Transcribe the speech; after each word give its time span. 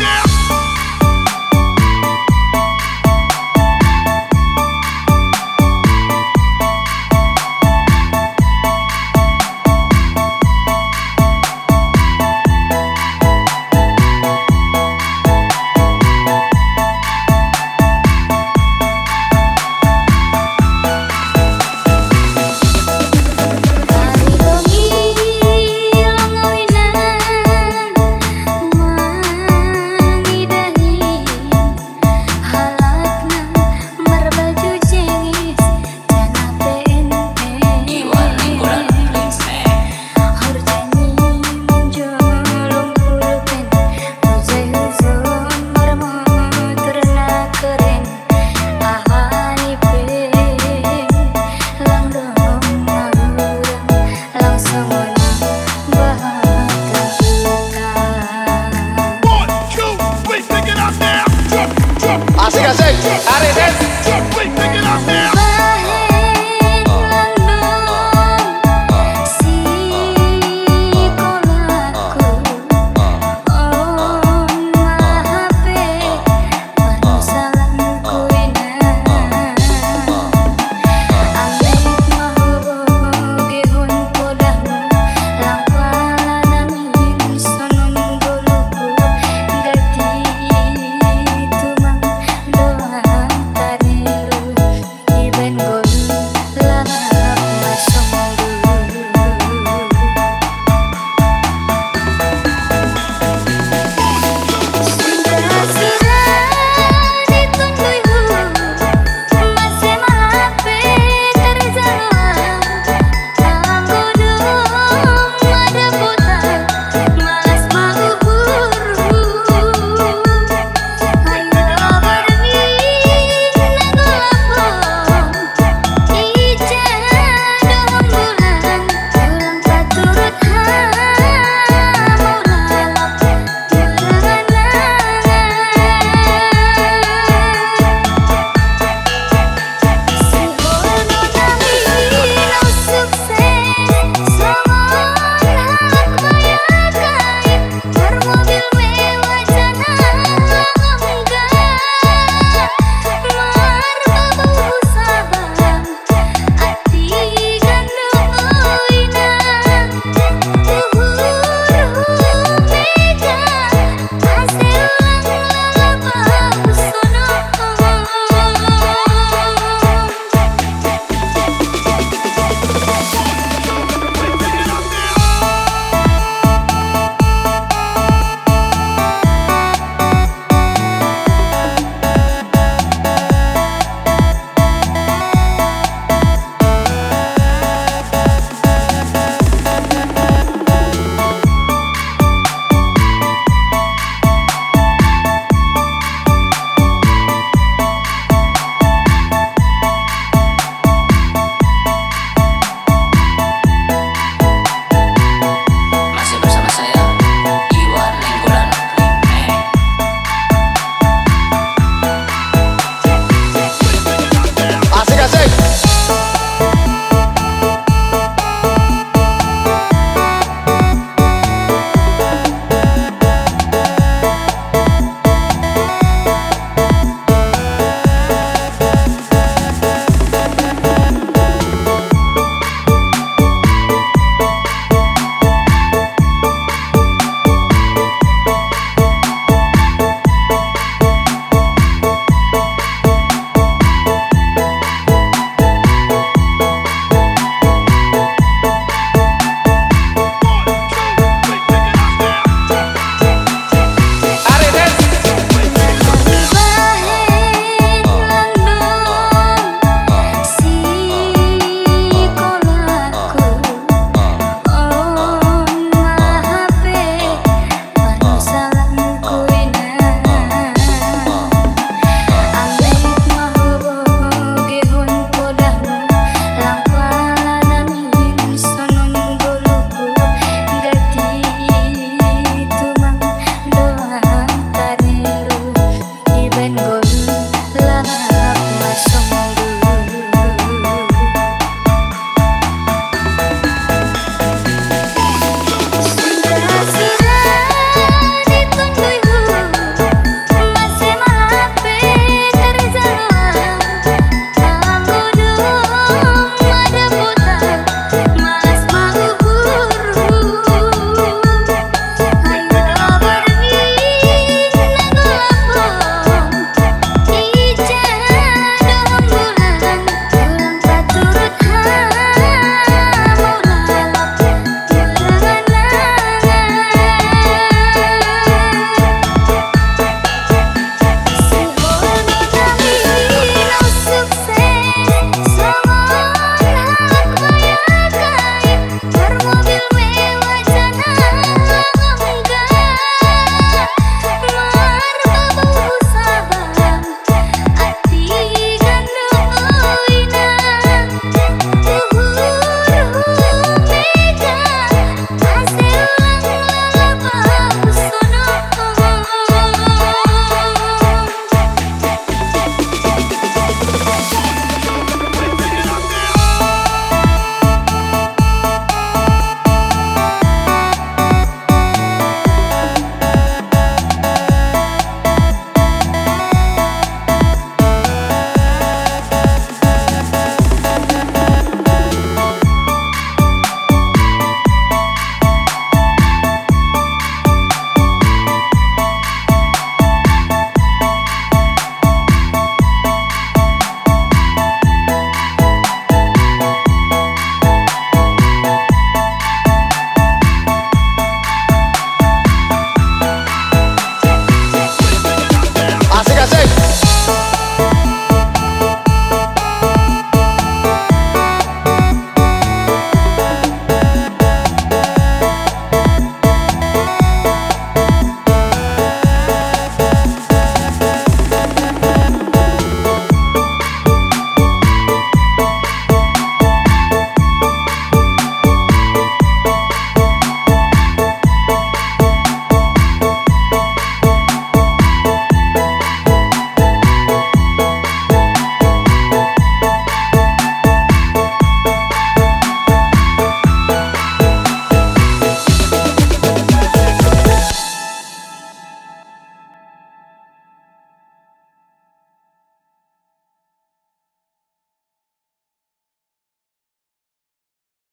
out. 0.00 0.25